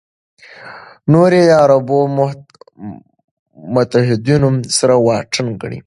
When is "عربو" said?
1.63-1.99